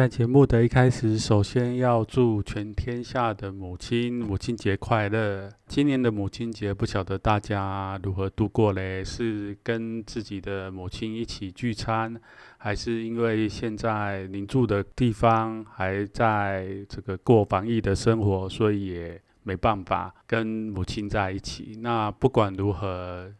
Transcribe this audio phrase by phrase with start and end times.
[0.00, 5.46] 在节目的一开始，首先要祝全天下的母亲母亲节快乐。
[5.66, 9.04] 今年的母亲节，不晓得大家如何度过嘞？
[9.04, 12.18] 是跟自己的母亲一起聚餐，
[12.56, 21.76] 还是因为现在您住的地方还在这个过防疫的生活，所以也没办法跟母亲在一起？
[21.82, 23.30] 那不管如何。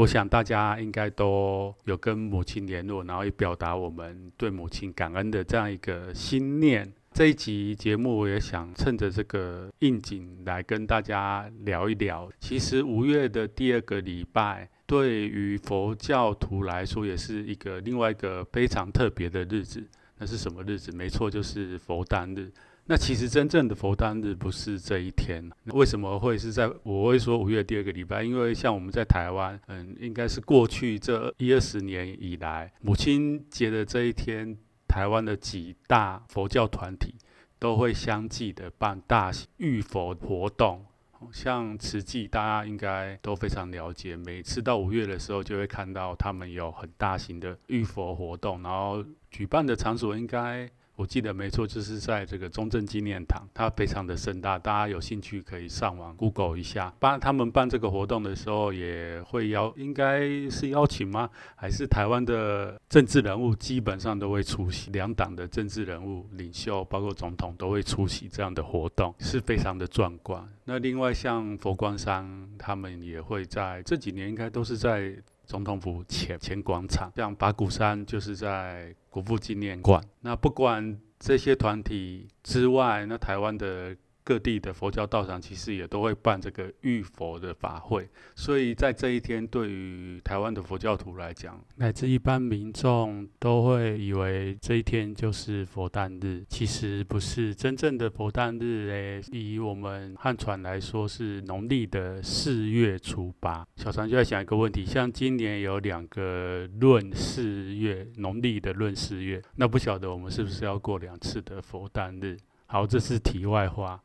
[0.00, 6.90] 我想大家应该都有跟母亲联络，然后也表达我们对母亲感恩的这样一个心念。
[7.12, 12.30] 这一集节目，我也想趁着这个应景来跟大家聊一聊。
[12.38, 19.86] 其实五月的第二个礼拜，对于佛教徒来说，也是一个另外一个非常特别的日子。
[20.16, 20.90] 那是什么日子？
[20.92, 22.50] 没错，就是佛诞日。
[22.90, 26.68] 那其实真正的佛诞日不是这一天，为什么会是在？
[26.82, 37.14] 我会说五月第二个礼拜，因为像我们在台湾，嗯，应该是过去这一二十年以来，母亲节的这一天，台湾的几大佛教团体
[37.60, 40.84] 都会相继的办大型浴佛活动，
[41.32, 50.68] 像慈济，大家应该都非常了解，每次到五月的时候，就会看到他们有很大型的浴佛活动，然后举办的场所应该。
[51.00, 56.92] 我记得没错，就是在这个中正纪念堂，它非常的盛大，大家有兴趣可以上网 Google 一下。
[56.98, 61.30] 办他们办这个活动的时候，也会邀，应该是邀请吗？
[61.56, 70.46] 还是台湾的政治人物基本上都会出席，两党的政治人物领袖，包括总统都会出席这样的活动，是非常的壮观。
[70.66, 75.14] 那另外像佛光山，他们也会在这几年应该都是在。
[75.50, 80.00] 总统府前前广场，像八骨山就是在国父纪念馆。
[80.20, 83.96] 那不管这些团体之外，那台湾的。
[84.22, 96.44] 各地的佛教道场其实也都会办这个浴佛的法会，所以在这一天，对于台湾的佛教徒来讲，乃至一般民众都会以为这一天就是佛诞日。
[96.48, 103.66] 其实不是真正的佛诞日诶，以我们汉传来说是农历的四月初八。
[103.76, 112.36] 小常就在想一个问题，像今年有两个闰四月，农历的闰四月，那不晓得我们是不是要过两次的佛诞日？
[112.66, 114.00] 好，这是题外话。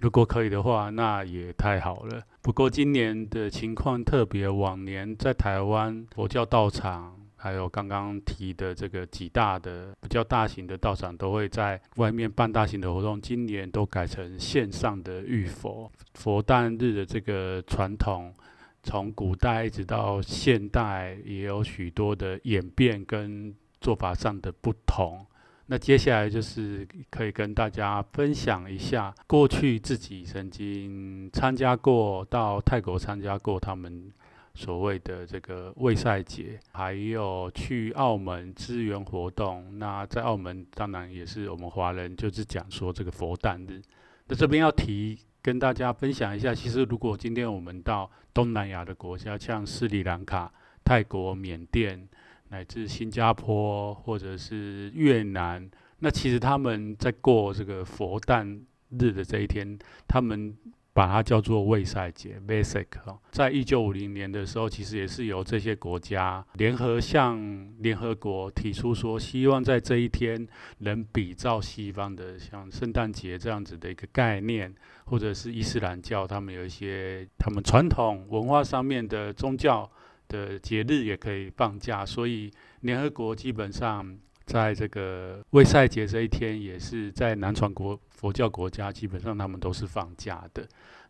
[0.00, 2.22] 如果可以的话，那也太好了。
[2.40, 13.20] 不过今年的情况特别，往年在台湾佛教道场，还有刚刚提的这个几大的比较大型的道场，都会在外面办大型的活动。
[13.20, 15.92] 今年都改成线上的浴佛。
[16.14, 18.34] 佛诞日的这个传统，
[18.82, 25.26] 从古代一直到现代，也有许多的演变跟做法上的不同。
[25.72, 34.12] 那接下来就是可以跟大家分享一下，过去自己曾经参加过到泰国参加过他们
[34.52, 39.78] 所谓的这个卫赛节，还有去澳门支援活动。
[39.78, 43.80] 那在澳门当然也是我们华人，就是讲说这个佛诞日。
[44.26, 50.52] 那这边要提跟大家分享一下，其实如果今天我们到东南亚的国家，像斯里兰卡、
[50.82, 52.08] 泰国、缅甸。
[52.50, 58.60] 乃至新加坡或者是越南，那其实他们在过这个佛诞
[58.98, 59.78] 日的这一天，
[60.08, 60.56] 他们
[60.92, 62.86] 把它叫做卫赛节 （Vesak）。
[63.30, 70.44] 在一九五零年的时候，其实也是由这些国家联合向联合国提出说，希望在这一天
[70.78, 74.74] 能比照西方的像圣诞节这样子的一个概念，
[75.04, 79.88] 或者是伊斯兰教他们有一些他们传统文化上面的宗教。
[80.30, 82.48] 的节日也可以放假，所以
[82.82, 84.16] 联合国基本上
[84.46, 90.66] 在这个卫赛节这一天，也是在南传国佛教国家，基本上他们都是放假的。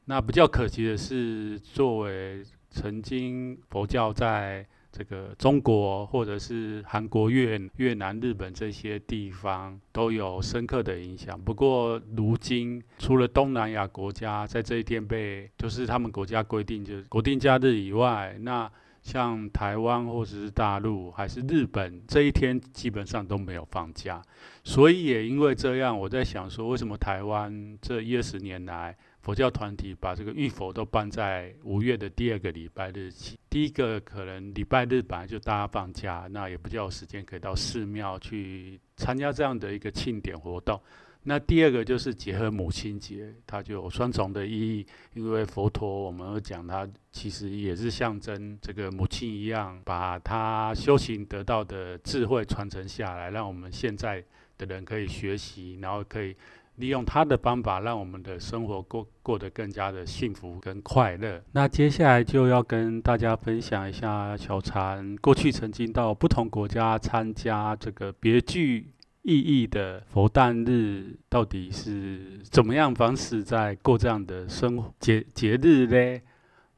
[0.06, 11.40] 那比较可惜的是，作为曾经佛教在这个中国或者是韩国、越越南、日本这些地方都有深刻的影响。
[11.40, 18.68] 不过如今，除了东南亚国家在这一天被就是他们国家规定就是国定假日以外，那
[19.02, 24.22] 像台湾或者是大陆还是日本，这一天基本上都没有放假，
[24.62, 33.38] 所以也因为这样，我在想说，为什么台湾这一二十年来佛教团体把这个浴佛都办在五月的第二个礼拜日起。
[33.48, 40.80] 第一个可能礼拜日本来就大家放假，那也比较有时间可以到寺庙去参加这样的一个庆典活动。
[41.22, 54.24] 那第二个就是结合母亲节，它就有双重的意义，因为佛陀我们会讲它其实也是象征这个母亲一样，把他修行得到的智慧传承下来，让我们现在
[54.56, 56.36] 的人可以学习，然后可以。
[56.76, 61.42] 利用他的方法，让我们的生活过过得更加的幸福跟快乐。
[61.52, 68.86] 那接下来就要跟大家分享一下小禅过去曾经到不同国家参加这个别具
[69.22, 76.20] 意义的佛诞日，到底是怎么样方式在过这样的生活节节日呢？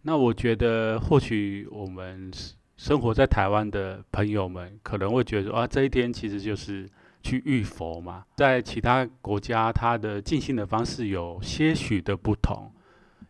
[0.03, 2.31] 那我觉得，或许我们
[2.77, 6.89] 生活在台湾的朋友们可能会觉得啊，这一天其实就是。
[7.25, 12.69] 去浴佛嘛，在其他国家，它的进行的方式有些许的不同。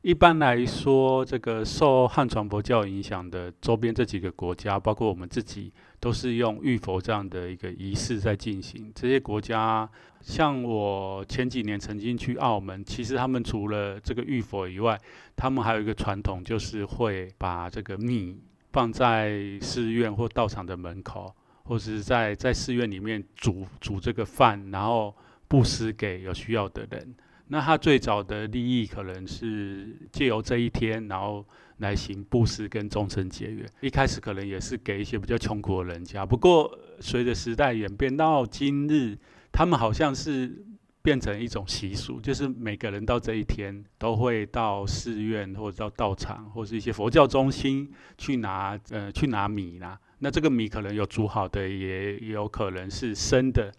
[0.00, 5.70] 一般来说，这个受汉传佛教影响的周边这几个国家，包括我们自己，
[6.02, 8.90] 都是用浴佛这样的一个仪式在进行。
[8.93, 9.88] 这些国家，
[10.20, 15.00] 像我前几年曾经去澳门，其实他们除了这个浴佛以外，
[15.37, 18.37] 他们还有一个传统，就是会把这个米
[18.72, 21.32] 放在寺院或道场的门口。
[21.64, 25.14] 或者是在在寺院里面煮煮这个饭，然后
[25.46, 27.14] 布施给有需要的人。
[27.46, 31.46] 那他最早的利益可能是借由这一天，然后
[31.78, 33.69] 来行布施跟众生结缘。
[33.80, 36.24] 一开始可能也是给一些比较穷苦的人家。
[36.24, 39.19] 不过随着时代演变到今日，
[39.50, 40.64] 他们好像是
[41.02, 49.98] 变成一种习俗，就是每个人到这一天都会到寺院或者到道场，或是一些佛教中心去拿呃去拿米啦。
[50.20, 53.72] 那这个米可能有煮好的，也有可能是生的。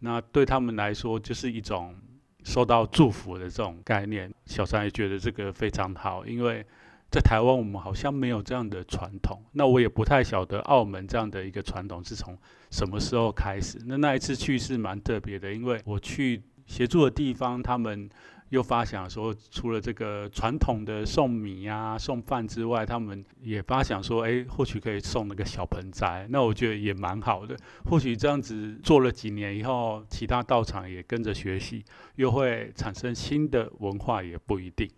[0.00, 1.94] 那对他们来说，就是一种
[2.42, 4.28] 受到祝福的这种概念。
[4.44, 6.66] 小三也觉得这个非常好，因为
[7.14, 9.40] 在台湾我们好像没有这样的传统。
[9.52, 12.36] 那我也不太晓得澳门这样的一个传统是从
[12.72, 13.78] 什么时候开始。
[13.86, 18.10] 那那一次去是蛮特别的，因为我去协助的地方，他们。
[18.50, 26.28] 又发想说，除了这个传统的送米啊、送饭之外，他们也发想说，哎，或许可以送那个小盆栽。
[26.30, 27.56] 那我觉得也蛮好的。
[27.86, 31.82] 或许这样子做了几年以后，其他道场也跟着学习，
[32.14, 34.88] 又会产生新的文化，也不一定。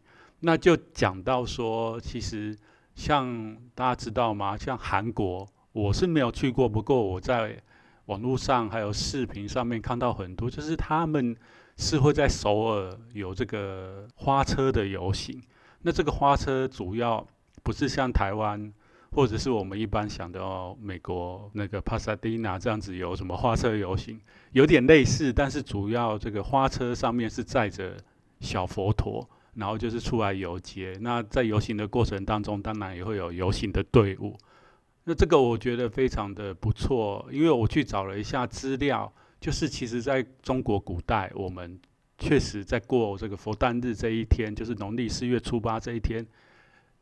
[0.41, 2.57] 那就讲到说，其实
[2.95, 4.57] 像大家知道吗？
[4.57, 7.63] 像韩国，我是没有去过，不过我在
[8.07, 11.37] 网络上还有视频上面看到很多，就是他们。
[11.79, 15.39] 是会在首尔有这个花车的游行，
[15.83, 17.23] 那这个花车主要
[17.63, 18.73] 不是像台湾
[19.11, 20.41] 或者是我们一般想的，
[20.81, 24.19] 美国那个帕萨迪纳这样子有什么花车游行，
[24.53, 27.95] 有点类似，但是主要这个花车上面是载着
[28.41, 30.97] 小佛陀，然后就是出来游街。
[31.01, 34.37] 那在游行的过程当中，当然也会有游行的队伍。
[35.05, 39.13] 那这个我觉得非常的不错，因为我去找了一下资料。
[39.39, 41.79] 就是其实在中国古代，我们
[42.19, 46.27] 确实在过这个佛诞日这一天，就是农历四月初八这一天，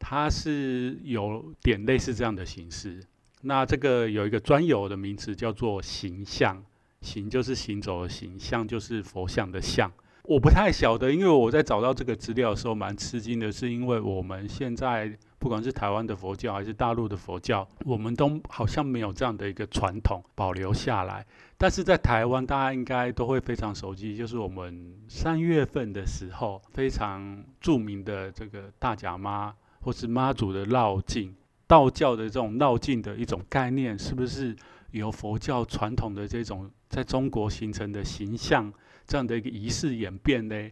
[0.00, 3.00] 它是有点类似这样的形式。
[3.42, 6.62] 那这个有一个专有的名词叫做行相，
[7.02, 9.90] 行就是行走的行，相就是佛像的像。
[10.26, 21.26] 我不太晓得，因为我在找到这个资料的时候蛮吃惊的，是因为我们现在不管是台湾的佛教还是大陆的佛教，我们都好像没有这样的一个传统保留下来。
[21.58, 34.56] 但是在台湾，大家应该都会非常熟悉，就是我们三月份的时候非常著名的这个大甲妈或是妈祖的绕境，道教的这种绕境的一种概念，是不是
[34.92, 38.72] 由佛教传统的这种在中国形成的形象？
[39.06, 40.70] 这样的一个仪式演变呢，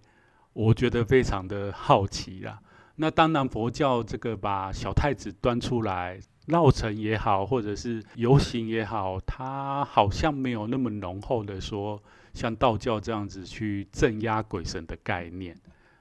[0.53, 2.59] 我觉得非常的好奇啦。
[2.97, 12.01] 那当然，佛教这个把小太子端出来绕城也好，或者是游行也好，它好像没有那么浓厚的说
[12.35, 15.57] 像道教这样子去镇压鬼神的概念。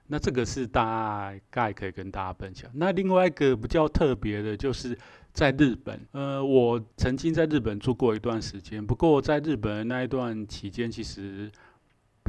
[0.07, 2.69] 那这个是大概可以跟大家分享。
[2.73, 4.95] 那另外一个比较特别的，就是
[5.31, 5.97] 在日本。
[6.11, 11.50] 呃，我曾经在日本住过一段时间，不过在日本的那一段期间，其实。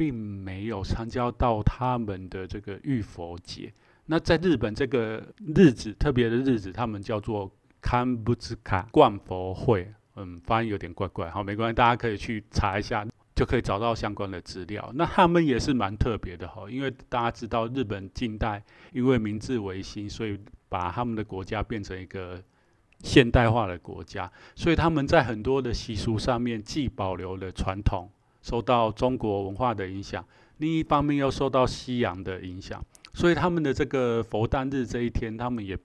[0.03, 3.71] 并没有参加到他们的这个浴佛节。
[4.07, 5.23] 那在日本这个
[5.55, 9.89] 日子特别的日子，他们叫做堪布兹卡灌佛会。
[10.17, 14.91] 嗯，发音有点怪怪，好，没关系，大家可以去查一下，就可以找到相关的资料。
[14.93, 22.43] 那他们也是蛮特别的哈，因为大家知道日本近代因为明治维新，所以把他们的国家变成一个
[22.99, 28.11] 现代化的国家，所以他们在很多的习俗上面既保留了传统。
[28.43, 30.23] 受到中国文化的影响，
[30.57, 32.85] 另一方面又受到西洋的影响，
[33.15, 35.75] 所以他们的这个佛诞日这一天，他们也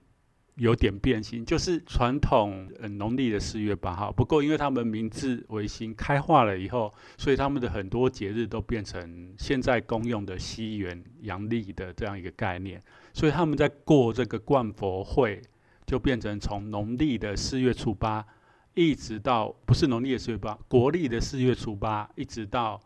[0.55, 4.11] 有点变形，就是传统农历的四月八号。
[4.11, 12.81] 不过因为他们明治维新开化了以后，所以他们的很多节日都变成现在公用的西元阳历的这样一个概念。
[13.13, 15.41] 所以他们在过这个灌佛会，
[15.85, 18.25] 就变成从农历的四月初八，
[18.73, 22.79] 一直到不是农历的四月八，国历的四月初八，一直到。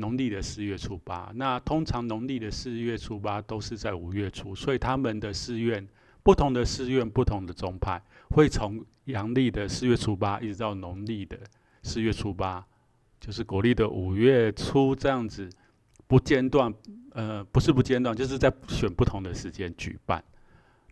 [0.00, 5.84] 农历的四月初八，那通常农历的四月初八都是在五月初，所以他们的寺院，
[6.22, 11.36] 不同的寺院，不同的宗派，会从阳历的四月初八一直到农历的
[11.82, 12.64] 四月初八，
[13.18, 15.50] 就是国历的五月初这样子，
[16.06, 16.72] 不间断，
[17.10, 20.22] 呃，不是不间断，就是在选不同的时间举办。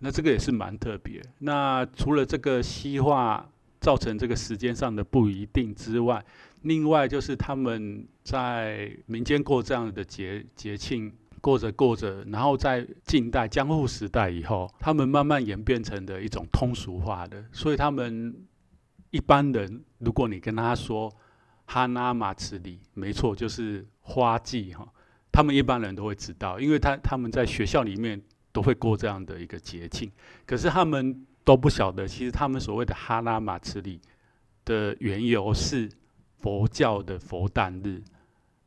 [0.01, 1.23] 那这个也是蛮特别。
[1.39, 3.49] 那除了这个西化
[3.87, 6.21] 造成这个时间上的不一定之外，
[6.63, 17.45] 另外就是他们在民间过这样的节节庆，过着过着，然后在近代江户时代以后，他们慢慢演变成的一种通俗化的。
[17.53, 18.35] 所以他们
[19.13, 21.09] 一般人，如果你跟他说
[21.67, 24.85] 哈那马池里，没错，就是花季哈，
[25.31, 30.11] 他们一般人都会知道，因为他他们在学校里面都会过这样的一个节庆。
[30.45, 34.03] 可是他们都不晓得，其实他们所谓的哈拉马茨里
[34.67, 35.89] 的缘由是。
[36.39, 38.01] 佛教的佛诞日，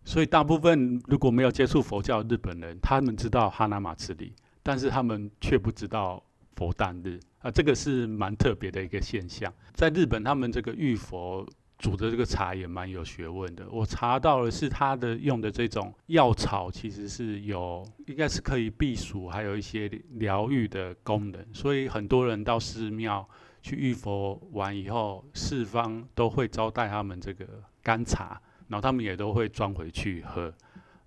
[0.03, 6.21] 所以大部分如果没有接触佛教的日本人，他们知道哈拉马茨里，但是他们却不知道
[6.55, 9.53] 佛诞日啊，这个是蛮特别的一个现象。
[9.73, 11.47] 在日本，他们这个浴佛
[11.79, 13.67] 煮的这个茶也蛮有学问的。
[13.71, 23.27] 我查到的是，他的用的这种药草其实是有，应该是可以避暑，还有一些疗愈的功能，所以很多人到寺庙。
[23.61, 27.45] 去浴佛完以后，四方都会招待他们这个
[27.83, 30.51] 干茶，然后他们也都会装回去喝。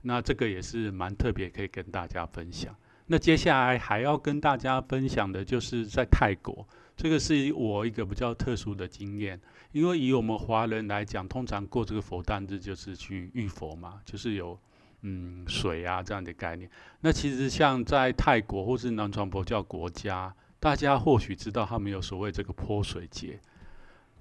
[0.03, 2.77] 那这个也是蛮特别，可以跟大家分享。
[3.07, 6.69] 那接下来还要跟大家分享的就是在泰国，
[7.03, 9.41] 这个是我一个比较特殊的经验。
[9.73, 14.57] 因为以我们华人来讲，通常过这个佛诞日就是去浴佛嘛，就是有
[15.01, 16.71] 嗯水啊这样的概念。
[17.01, 20.33] 那其实像在泰国或是南传佛教国家。
[20.61, 23.41] 大家或许知道，他们有所谓这个泼水节。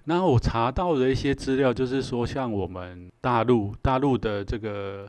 [0.06, 5.08] 那我查到的一些资料，就是说，像我们大陆大陆的这个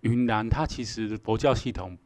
[0.00, 1.96] 云南，它其实佛教系统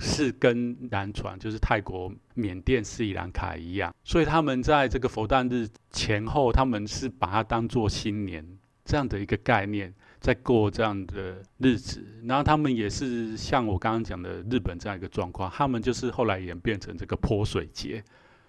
[0.00, 8.44] 是跟南传，就是泰国、缅甸、斯里兰卡一样，所以他们在这个佛诞日前后，他们是把它当做新年
[8.84, 9.94] 这样的一个概念。
[10.20, 18.04] 在过这样的日子，然后他们也是像我刚刚讲的日本这样一个状况，他们就是后来演变成这个泼水节。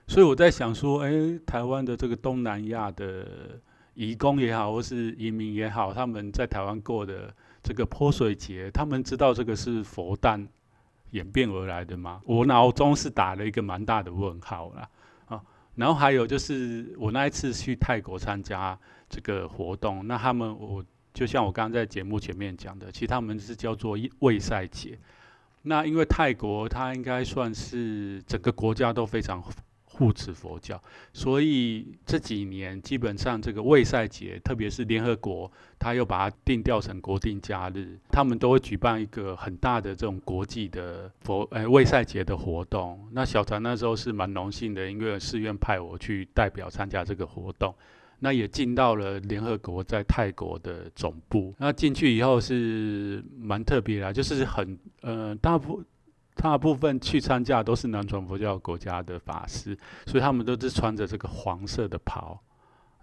[0.05, 3.25] 所以我在想说，哎，台湾的这个东南亚的
[3.93, 10.45] 移工也好，或是移民也好，他们在台湾过的这个泼水节，他们知道这个是佛诞
[11.11, 12.21] 演变而来的吗？
[12.25, 14.89] 我脑中是打了一个蛮大的问号啦。
[15.27, 15.41] 啊。
[15.75, 18.77] 然后还有就是我那一次去泰国参加
[19.07, 20.83] 这个活动，那他们我。
[21.13, 24.97] 就像我刚刚在节目前面讲的，其实他们是叫做卫赛节。
[25.63, 29.43] 那因为泰国它应该算是整个国家都非常
[30.01, 30.81] 护持佛教，
[31.13, 43.07] 所以这几年基本上这个卫赛节，特别是联合国，他又把它定调成国定假日，他们都会举办一个很大的这种国际的佛呃卫赛节的活动。
[43.11, 47.75] 那小禅那时候是蛮荣幸的，因为寺院派我去代表参加这个活动。
[48.23, 51.55] 那也进到了联合国在泰国的总部。
[51.57, 55.83] 那进去以后是蛮特别的，就是很呃大部
[56.41, 62.41] 大部分去参加都是南传佛教国家的法师，所以他们都是穿着这个黄色的袍。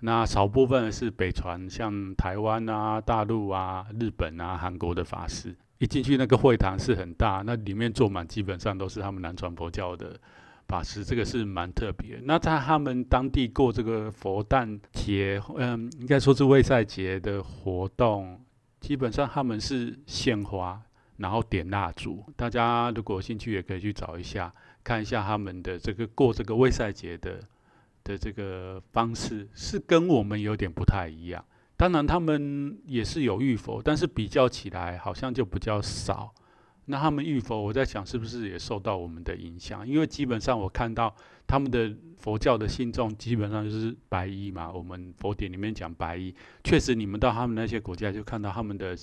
[0.00, 5.54] 那少部分是北传，像台湾啊、大陆啊、日本啊、韩国的法师。
[5.78, 10.18] 一进去那个会堂是很大，那里面坐满基本上都是他们南传佛教的。
[10.66, 12.20] 法师，这个是蛮特别。
[12.24, 18.38] 那在他们当地过这个佛诞节，嗯，应该说是卫赛节的活动，
[18.80, 20.78] 基本上他们是献花，
[21.18, 22.24] 然后点蜡烛。
[22.34, 27.40] 大家如果有兴趣，也可以去找一下，看一下他们的这个过这个卫赛节的
[28.02, 31.44] 的这个方式，是跟我们有点不太一样。
[31.76, 36.34] 当然，他们也是有浴佛，但是比较起来，好像就比较少。
[36.86, 39.86] 那他们浴佛，我在想是不是也受到我们的影响？
[39.86, 41.14] 因为基本上我看到
[41.46, 44.72] 他们的佛教的信众基本上就是白衣嘛。
[44.72, 46.34] 我们佛典里面讲白衣，
[46.64, 48.96] 确实你们到他们那些国家就看到他们的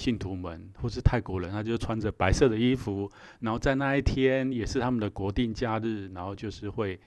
[0.00, 6.98] 信徒们，或是泰国人，他就穿着白色的衣服，然后在那一天也是他们的国定假日，然后就是会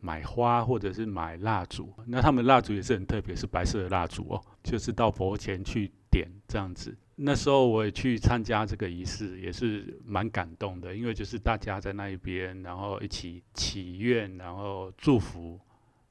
[0.00, 1.92] 买花或者是买蜡烛。
[2.06, 5.90] 那他们蜡烛也是很特别，是白色的蜡烛哦，就是到佛前去。
[6.14, 6.96] 点这样子。
[7.16, 15.58] 那时候我也去参加这个仪式，也是蛮感动的，因为就是大家在那一边，然后一起祈愿，然后祝福，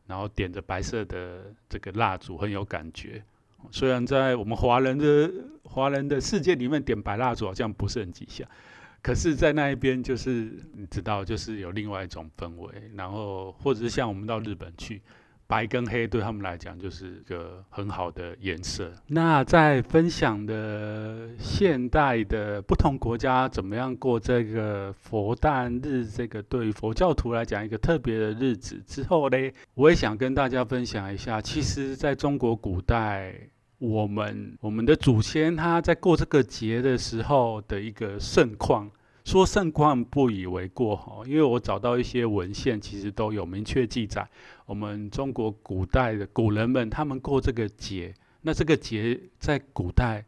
[0.06, 3.24] 然后点着白色的这个蜡烛，很有感觉。
[3.72, 5.32] 虽然在我们华人的
[5.64, 8.48] 华人的世界里面，点白蜡烛好像不是很吉祥，
[9.02, 12.72] 可是，在那一边就是你知道，就是有另外一种氛围。
[12.96, 15.02] 然后，或者是像我们到日本去。
[15.46, 18.92] 白跟黑对他们来讲就是一个很好的颜色。
[19.08, 29.38] 那在分享的现代的不同国家怎么样过这个佛诞日，这个对于佛教徒来讲一个特别的日子之后呢，
[29.76, 33.36] 我也想跟大家分享一下，其实在中国古代，
[33.84, 38.90] 我们我们的祖先他在过这个节的时候的一个盛况。
[39.26, 44.26] 说盛况不以为过哈，因为我找到一些文献，其实都有明确记载。
[44.66, 50.26] 我们中国古代的古人们，他们过这个节，那这个节在古代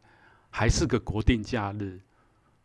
[0.50, 2.00] 还是个国定假日，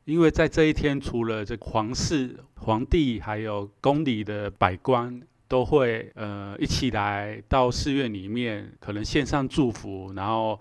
[0.05, 10.57] 因为在这一天，除了这皇室、皇帝，还有宫里的百官，都会呃一起来到寺院里面，可能献上祝福，然后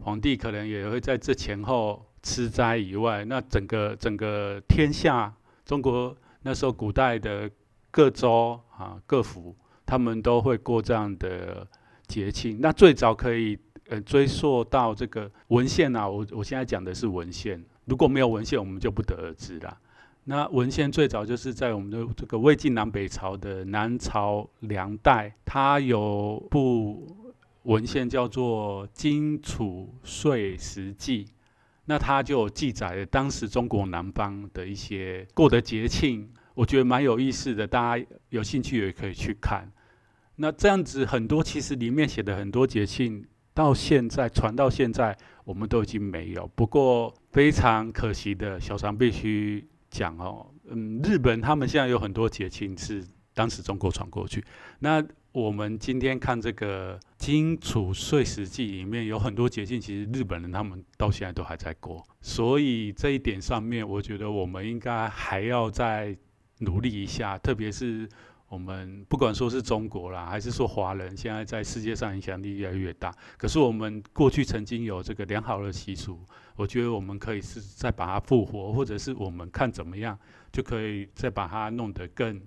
[0.00, 2.04] 皇帝可能也会在这前后。
[2.26, 5.30] 吃斋以外，那整个整个天下，
[5.66, 7.50] 中国那时候古代的
[7.90, 11.68] 各州啊各府，他们都会过这样的
[12.06, 12.56] 节庆。
[12.62, 13.58] 那最早可以
[13.90, 19.76] 呃追溯到这个文献啊，我我现在讲的是文献，如果没有文献，我们就不得而知了。
[20.24, 27.23] 那文献最早就是在我们的这个魏晋南北朝的南朝梁代，它有部
[27.64, 31.24] 文献叫做《荆楚岁时记》。
[31.86, 39.70] 那它就记载了当时中国南方的一些过的节庆，我觉得蛮有意思的，大家有兴趣也可以去看。
[40.36, 46.50] 那这样子很多，其实里面写的很多节庆，到现在传到现在，我们都已经没有。
[46.54, 54.42] 不过非常可惜的，小常必须讲哦，嗯，日本他们现在有很多节庆是当时中国传过去。
[54.78, 66.16] 那我们今天看这个《荆楚岁时记》里面有很多节庆，其实日本人他们到现在都还在过，所以这一点上面，我觉得我们应该还要再
[66.60, 67.36] 努力一下。
[67.38, 68.08] 特别是
[68.48, 73.12] 我们不管说是中国啦，还是说华人，现在在世界上影响力越来越大。
[73.36, 80.16] 可是我们过去曾经有这个良好的习俗，我觉得我们可以是再把它复活，或者是我们看怎么样，
[80.52, 82.40] 就可以再把它弄得更。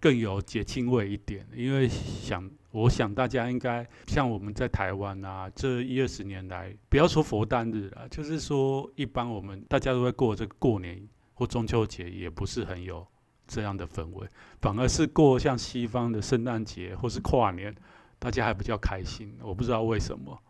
[0.00, 13.06] 更有节庆味一点，因为想，我想大家应该像我们在台湾啊，这一二十年来，不要说佛诞日了，就是说一般我们大家都会过这个过年或中秋节，也不是很有
[13.46, 14.26] 这样的氛围，
[14.62, 17.74] 反而是过像西方的圣诞节或是跨年，
[18.18, 19.36] 大家还比较开心。
[19.42, 20.40] 我不知道为什么。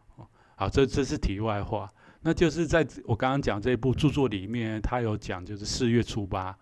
[0.55, 6.57] 好，这这是题外话，那就是在我刚刚讲这部著作里面，他有讲就是四月初八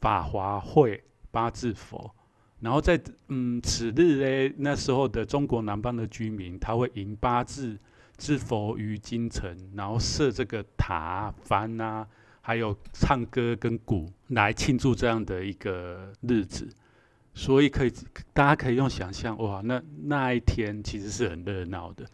[0.00, 2.12] 法华会八字佛。
[2.62, 7.76] 然后在嗯此日呢，那时候的中国南方的居民，他会迎八字
[8.16, 12.06] 之佛于京城，然后设这个塔幡啊，
[12.40, 16.68] 还有唱歌跟鼓来庆祝这样的一个日子。
[17.34, 17.92] 所以可以
[18.32, 22.06] 大家可以用想象哇，那那一天其实是很热闹的。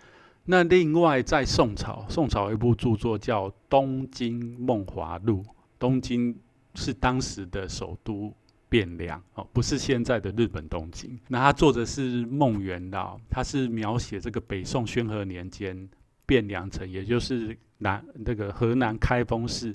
[0.46, 5.42] 那另外在宋朝，宋朝一部著作叫《东京梦华录》，
[5.78, 6.34] 东京
[6.74, 8.32] 是当时的首都。
[8.70, 11.18] 汴梁哦，不是现在的日本东京。
[11.28, 15.88] 那他作者是孟元老，他是描写这个北宋宣和年间
[16.26, 19.74] 汴梁城，也就是南那个河南开封市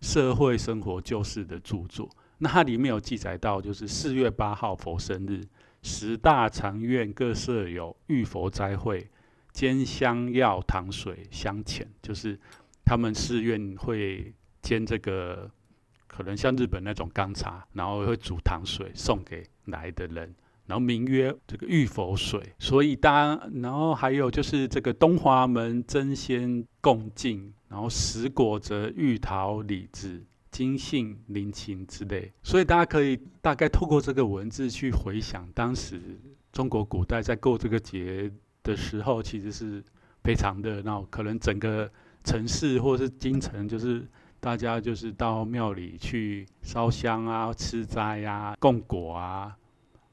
[0.00, 2.08] 社会生活旧事的著作。
[2.38, 5.42] 那它里面有记载到，就是四月八号佛生日，
[5.82, 9.06] 十大禅院各设有浴佛斋会，
[9.52, 12.40] 煎香药糖水香钱，就是
[12.84, 15.50] 他们寺院会煎这个。
[16.12, 20.34] 可能像日本那种干茶，然后会煮糖水送给来的人，
[20.66, 22.52] 然后名曰这个浴佛水。
[22.58, 30.20] 所以当然后还有就是这个东华门争先共进，然后食果则玉桃李子
[30.50, 32.32] 金杏菱芹之类。
[32.42, 36.00] 所以大家可以大概透过这个文字去回想当时
[36.52, 38.28] 中国古代在过这个节
[38.64, 39.82] 的时候，其实是
[40.24, 41.02] 非常热闹。
[41.02, 41.88] 可能整个
[42.24, 44.04] 城市或是京城就是。
[44.40, 49.54] 大家就是到庙里去烧香啊、吃斋啊、供果啊。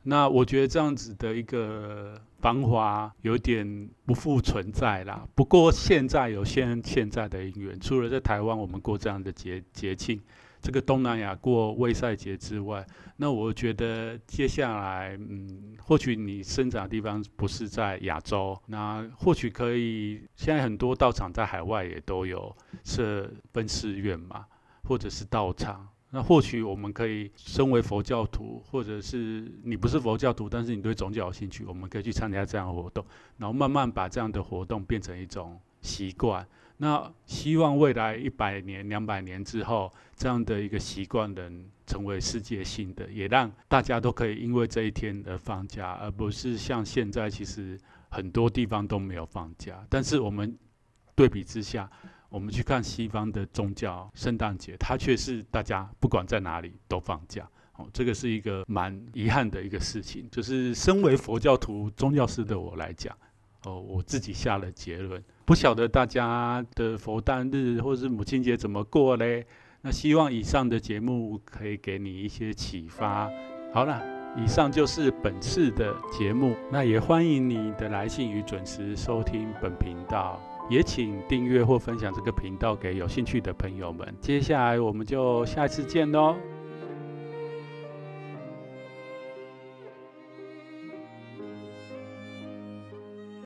[0.03, 5.27] 那我觉得这样子的一个繁华有点不复存在啦。
[5.35, 10.21] 不过现在有现现在的因缘，除了在台湾我们过这样的节节庆，
[10.67, 22.53] 这个东南亚过卫赛节之外，那我觉得接下来，嗯，或许你生长的地方不是在亚洲，那或许可以，现在很多道场在海外也都有
[22.83, 24.45] 设分寺院嘛，
[24.83, 25.87] 或者是道场。
[26.09, 33.05] 那或许我们可以身为佛教徒，或者是你不是佛教徒，但是你对宗教有兴趣，我们可以去参加这样的活动，
[33.37, 36.45] 然后慢慢把这样的活动变成一种习惯。
[36.77, 49.83] 那希望未来一百年、两百年之后，这样的一个习惯能成为世界性的，也让大家都可以因为这一天而放假，而不是像现在其实很多地方都没有放假。
[49.89, 50.55] 但是我们
[51.15, 51.89] 对比之下，
[52.29, 57.49] 我们去看西方的宗教圣诞节，它却是大家不管在哪里都放假。
[57.77, 60.27] 哦，这个是一个蛮遗憾的一个事情。
[60.29, 63.15] 就是身为佛教徒、宗教师的我来讲，
[63.63, 65.23] 哦，我自己下了结论。
[65.47, 69.45] 不晓得大家的佛诞日或是母亲节怎么过嘞？
[69.81, 73.31] 那希望以上的节目可以给你一些启发。
[73.73, 74.03] 好了，
[74.35, 76.53] 以上就是本次的节目。
[76.69, 80.37] 那也欢迎你的来信与准时收听本频道。
[80.69, 84.13] 也请订阅或分享这个频道给有兴趣的朋友们。
[84.19, 86.35] 接下来我们就下次见喽。